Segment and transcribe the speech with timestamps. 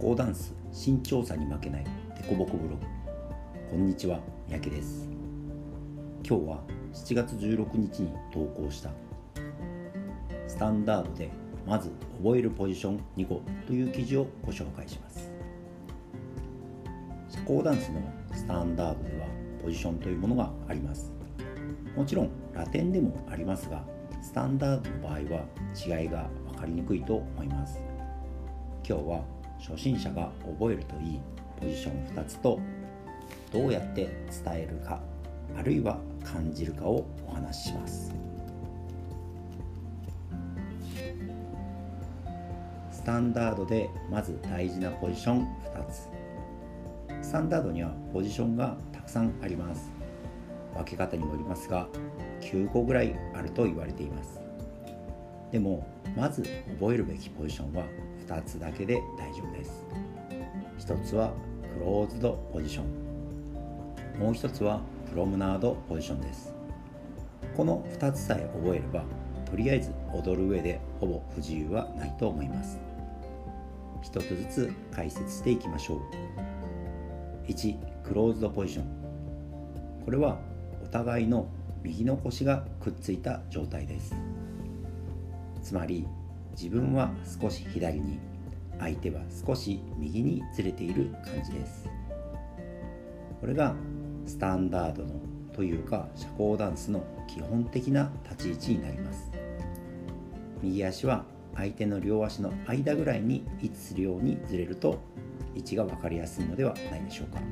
[0.00, 1.84] 交ダンス身長差に負けない
[2.16, 2.86] デコボコブログ。
[3.68, 5.08] こんにちは三宅です。
[6.24, 6.60] 今日は
[6.92, 8.90] 7月16日に投稿した
[10.46, 11.30] スタンダードで
[11.66, 11.90] まず
[12.22, 15.32] 覚えるポジション2個という記事をご紹介します。
[17.28, 18.00] 社交ダンスの
[18.32, 19.26] スタンダードでは
[19.64, 21.10] ポジションというものがあります。
[21.96, 23.82] もちろんラテンでもありますが
[24.22, 27.80] スタンダードの場合は違いが分かりにくいと思います。
[28.88, 31.20] 今日は初心者が覚えるといい
[31.60, 32.58] ポジション2つと
[33.52, 34.08] どうやって
[34.44, 35.00] 伝えるか
[35.56, 38.14] あるいは感じるかをお話しします。
[42.90, 46.08] スタンダードでまず大事なポジション2つ。
[47.22, 49.90] スタンダードにはポジションがたくさんあります。
[50.74, 51.88] 分け方にもよりますが
[52.40, 54.47] 9個ぐらいあると言われています。
[55.52, 56.42] でもまず
[56.78, 57.84] 覚えるべきポジションは
[58.26, 59.86] 2つだけで大丈夫です。
[60.78, 61.32] 1つは
[61.74, 64.18] クローズドポジション。
[64.18, 66.52] もう1つはプロムナードポジションです。
[67.56, 69.04] この2つさえ覚えれば
[69.50, 72.78] とりあえず踊る上でほぼ不自由はないと思います。
[74.02, 76.00] 1つずつ解説していきましょう。
[77.50, 78.84] 1クローズドポジション。
[80.04, 80.38] これは
[80.84, 81.48] お互いの
[81.82, 84.14] 右の腰がくっついた状態です。
[85.68, 86.06] つまり
[86.52, 87.10] 自分は
[87.42, 88.18] 少し左に
[88.80, 91.90] 相手は少し右にずれている感じです。
[93.38, 93.74] これが
[94.24, 95.10] スタンダードの
[95.52, 99.30] というか社交ダンスの基本的な立ち位置になります。
[100.62, 104.98] 右足は相手の両足の間ぐらいに位置するようにずれると
[105.54, 107.42] 位置が分かりやすいのではないでしょうか。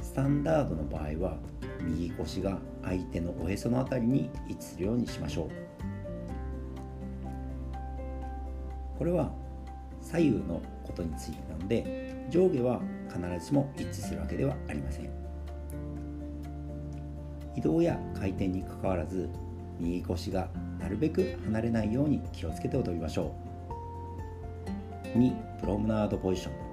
[0.00, 1.36] スタンダードの場合は
[1.82, 5.97] 右腰が相手のおへその辺りに位置するようにしましょう。
[8.98, 9.30] これは
[10.00, 15.10] 左右のことについてなので上下は必ずしも一致するわけではありません。
[17.56, 19.28] 移動や回転にかかわらず
[19.78, 23.32] 右腰がなるべく離れないように気をつけて踊りましょ
[25.14, 25.18] う。
[25.18, 26.68] 2プロムナードポジション。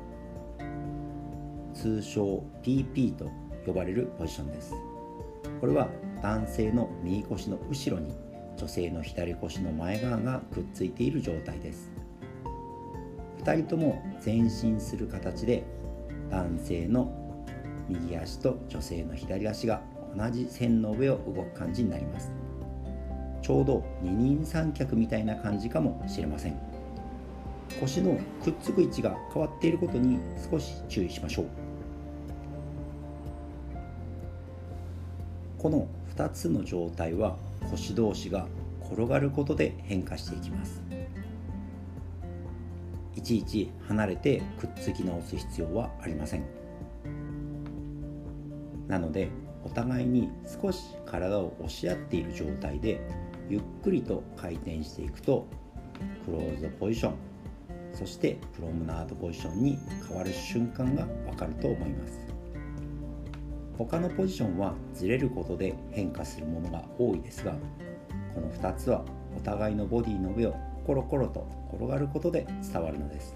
[1.73, 3.29] 通称 PP と
[3.66, 4.73] 呼ばれるポジションです。
[5.59, 5.89] これは
[6.22, 8.16] 男性の右腰の後ろに
[8.57, 11.91] 女性の左腰の前側がくっついている状態です。
[13.45, 15.63] 2人とも前進する形で
[16.31, 17.13] 男性の
[17.88, 19.83] 右足と女性の左足が
[20.17, 22.31] 同じ線の上を動く感じになります。
[23.44, 26.57] ちょうど二人三脚みたいな感じかもしれません。
[27.79, 30.17] 腰のくっつく位置が変わっていることに
[30.50, 31.45] 少し注意しましょう。
[35.59, 37.38] この2つの状態は
[37.69, 38.47] 腰同士が
[38.91, 40.94] 転がることで変化していきます。
[43.15, 46.43] いちいち離れてくっつき直す必要はありません。
[48.87, 49.29] なので
[49.63, 50.29] お互いに
[50.61, 53.01] 少し体を押し合っている状態で
[53.49, 55.47] ゆっくりと回転していくと
[56.25, 57.15] クローズドポジション
[57.93, 62.25] そしてプロムナードポジションに変わる瞬間がわかると思います。
[63.77, 67.53] 他のポジションはずれることで変化するものが多いですが
[68.33, 69.03] この2つは
[69.35, 70.55] お互いのボディの上を
[70.85, 73.35] コロコロと転がることで伝わるのです。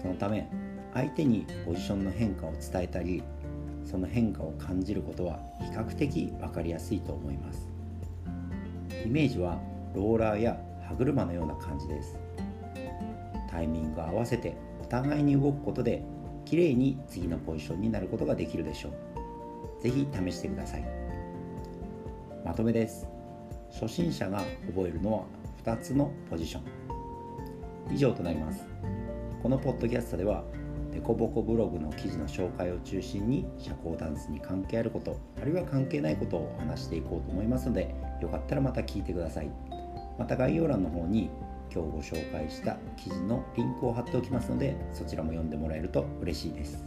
[0.00, 0.48] そのため
[0.92, 3.22] 相手にポジションの変化を伝えたり
[3.84, 7.68] その変化を感じることは比較的分かりやすいと思います。
[9.04, 9.60] イメージは
[9.94, 12.18] ローラーや歯車のような感じです。
[13.50, 16.02] タイミングを合わせてお互いに動くことで
[16.44, 18.92] 綺麗に次のポジションになることができるでしょう。
[19.82, 20.84] 是非試してください。
[22.44, 23.06] まとめです。
[23.72, 25.24] 初心者が覚えるのは
[25.66, 26.62] 2つのポジション。
[27.92, 28.64] 以上となります。
[29.42, 30.44] このポッドキャストでは
[30.92, 39.50] デコボコブログの記事の紹介を中心に社交ダンスに関係あることあるいは関係ないことを話していこうと思いますのでよかったらまた聞いてください。
[40.16, 41.30] また概要欄の方に
[41.74, 46.84] 今日ご紹介した記事のリンクを貼っておきますのでそちらも読んでもらえると嬉しいです。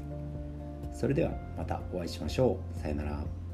[0.94, 2.80] それではまたお会いしましょう。
[2.80, 3.49] さよなら。